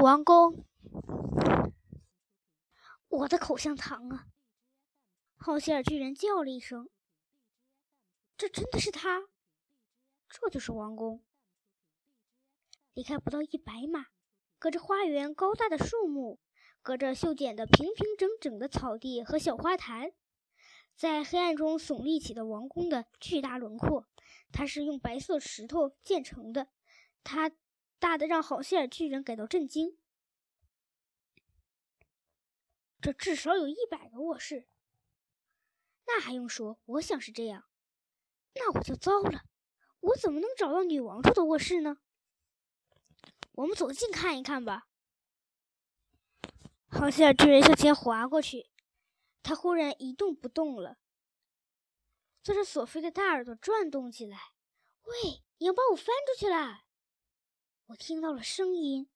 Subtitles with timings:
[0.00, 0.64] 王宫，
[3.08, 4.28] 我的口香糖啊！
[5.36, 6.88] 好希尔巨人叫了一声
[8.34, 9.28] ：“这真的是他？
[10.30, 11.22] 这就是王宫。”
[12.94, 14.06] 离开不到一百码，
[14.58, 16.40] 隔着花园高大的树木，
[16.80, 20.12] 隔着修剪的平平整整的草地和小花坛，
[20.96, 24.08] 在黑暗中耸立起的王宫的巨大轮廓，
[24.50, 26.68] 它是用白色石头建成的，
[27.22, 27.50] 它
[28.00, 29.96] 大的让好希尔巨人感到震惊。
[33.00, 34.66] 这至少有一百个卧室，
[36.06, 36.80] 那还用说？
[36.86, 37.68] 我想是这样。
[38.54, 39.44] 那我就糟了，
[40.00, 41.98] 我怎么能找到女王住的卧室呢？
[43.52, 44.88] 我们走近看一看吧。
[46.88, 48.70] 好希尔巨人向前滑过去，
[49.42, 50.98] 他忽然一动不动了，
[52.42, 54.54] 坐着索菲的大耳朵转动起来。
[55.02, 56.84] 喂，你要把我翻出去了！
[57.90, 59.08] 我听到了声音。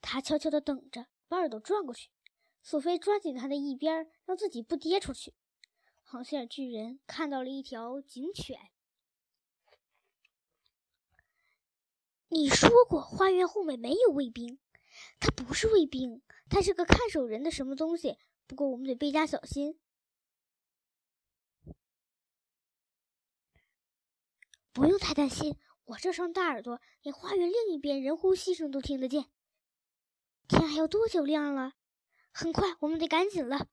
[0.00, 2.10] 他悄悄地等着，把耳朵转过去。
[2.62, 5.34] 索菲抓紧他的一边，让自己不跌出去。
[6.02, 8.70] 好希尔巨人看到了一条警犬。
[12.28, 14.60] 你说过花园后面没有卫兵，
[15.18, 18.16] 他不是卫兵，他是个看守人的什么东西。
[18.46, 19.78] 不过我们得倍加小心。
[24.72, 29.26] 不用太担心，我这双大耳朵连花园另一边人呼吸声都听得见。
[30.48, 31.72] 天还要多久亮了？
[32.30, 33.68] 很快，我们得赶紧了。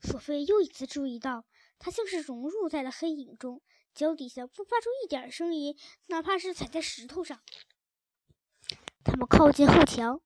[0.00, 1.44] 索菲又一次注意到，
[1.78, 3.62] 他像是融入在了黑影中。
[3.92, 7.42] 脚底下不发出一点声音，哪怕是踩在石头上。
[9.02, 10.20] 他们靠近后墙，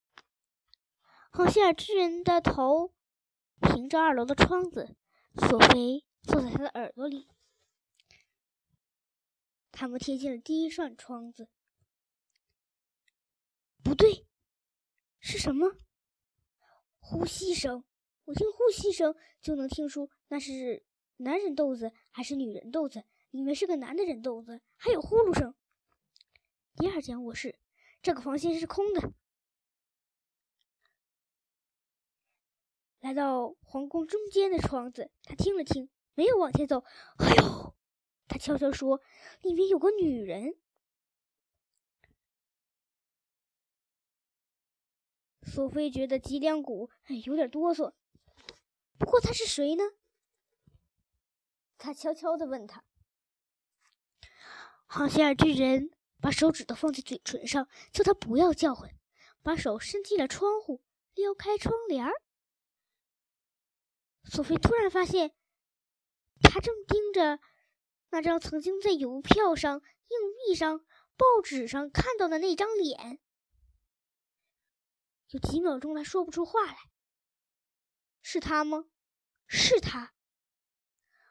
[1.31, 2.93] 好希尔巨人的头
[3.61, 4.95] 凭着二楼的窗子，
[5.49, 7.29] 索菲坐在他的耳朵里。
[9.77, 11.48] 他们贴近了第一扇窗子。
[13.83, 14.27] 不对，
[15.19, 15.77] 是什么？
[17.00, 17.84] 呼吸声。
[18.25, 20.86] 我听呼吸声就能听出那是
[21.18, 23.05] 男人豆子还是女人豆子。
[23.30, 25.57] 里面是个男的人豆子，还有呼噜声。
[26.77, 27.58] 第二间卧室，
[28.01, 29.13] 这个房间是空的。
[33.01, 36.84] 来到皇宫中间的窗子，他听了听，没有往前走。
[37.18, 37.74] 哎呦，
[38.27, 39.01] 他悄悄说
[39.42, 40.57] ：“里面有个女人。”
[45.46, 46.90] 索菲觉得脊梁骨
[47.24, 47.92] 有点哆嗦。
[48.98, 49.84] 不过她是谁呢？
[51.77, 52.83] 他悄悄的问他。
[54.86, 58.96] 好希尔巨人把手指头放在嘴唇上，叫他不要叫唤，
[59.42, 60.83] 把手伸进了窗户，
[61.13, 62.13] 撩开窗帘儿。
[64.24, 65.34] 索菲突然发现，
[66.40, 67.39] 他正盯着
[68.11, 70.79] 那张曾经在邮票上、硬币上、
[71.17, 73.19] 报纸上看到的那张脸。
[75.31, 76.77] 有几秒钟，他说不出话来。
[78.23, 78.87] 是他吗？
[79.47, 80.14] 是他。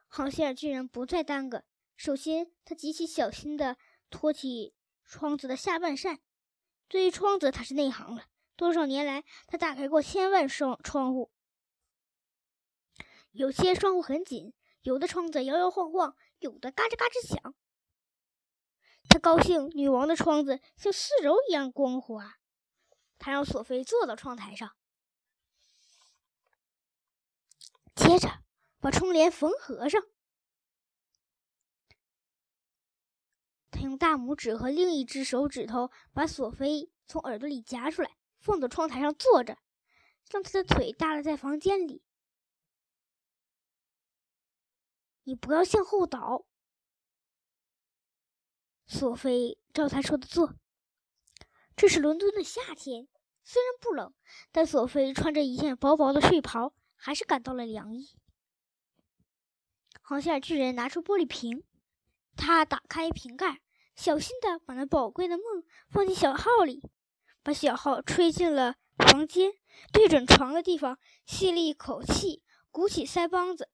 [0.08, 1.64] 好希尔居然不再耽搁。
[1.96, 3.78] 首先，他极其小心地
[4.10, 4.76] 托起
[5.06, 6.20] 窗子的下半扇。
[6.88, 8.26] 对于窗子，他是内行了。
[8.56, 11.32] 多少年来，他打开过千万双窗户。
[13.32, 17.56] 有些窗户很紧，有的窗子摇摇晃晃，有的嘎吱嘎吱响。
[19.10, 22.38] 他高兴，女王的窗子像丝绸一样光滑。
[23.18, 24.76] 他让索菲坐到窗台上，
[27.96, 28.44] 接着
[28.80, 30.04] 把窗帘缝合上。
[33.72, 39.58] 他用大拇指和另一只手指头把索菲从耳朵里夹出来，放到窗台上坐着，
[40.30, 42.04] 让他的腿耷拉在房间里。
[45.24, 46.46] 你不要向后倒。
[48.86, 50.56] 索菲照他说的做。
[51.76, 53.08] 这是伦敦的夏天，
[53.44, 54.14] 虽然不冷，
[54.52, 58.16] 但索菲穿着一件薄薄的睡袍，还是感到了凉意。
[60.02, 61.64] 航线巨人拿出玻璃瓶，
[62.36, 63.62] 他打开瓶盖。
[63.96, 66.90] 小心的把那宝贵的梦放进小号里，
[67.44, 69.52] 把小号吹进了房间，
[69.92, 70.98] 对准床的地方
[71.28, 73.70] 吸了一口气，鼓起腮帮子。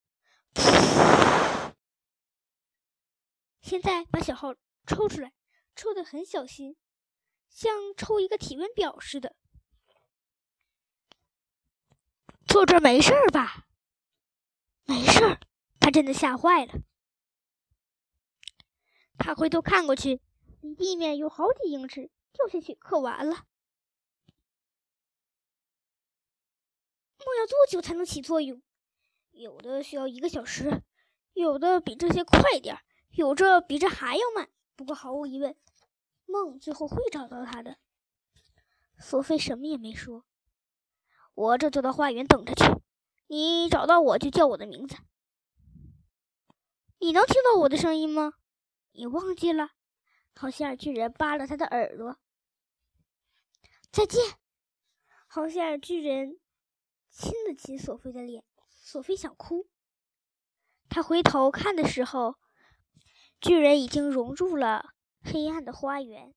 [3.61, 4.55] 现在把小号
[4.87, 5.31] 抽出来，
[5.75, 6.75] 抽的很小心，
[7.49, 9.35] 像抽一个体温表似的。
[12.47, 13.67] 坐这没事吧？
[14.85, 15.39] 没事儿。
[15.79, 16.73] 他真的吓坏了。
[19.17, 20.19] 他回头看过去，
[20.61, 23.45] 离地面有好几英尺，掉下去可完了。
[27.19, 28.61] 梦要多久才能起作用？
[29.39, 30.83] 有的需要一个小时，
[31.31, 32.81] 有的比这些快点儿，
[33.11, 34.49] 有着比这还要慢。
[34.75, 35.55] 不过毫无疑问，
[36.25, 37.77] 梦最后会找到他的。
[38.99, 40.25] 索菲什么也没说。
[41.33, 42.65] 我这就到花园等着去。
[43.27, 44.97] 你找到我就叫我的名字。
[46.97, 48.33] 你能听到我的声音吗？
[48.91, 49.69] 你忘记了？
[50.35, 52.17] 好希尔巨人扒了他的耳朵。
[53.89, 54.21] 再见。
[55.27, 56.41] 好希尔巨人
[57.09, 58.43] 亲了亲索菲的脸。
[58.79, 59.69] 索菲想哭。
[60.89, 62.35] 他回头看的时候，
[63.39, 66.33] 巨人已经融入了黑暗的花园。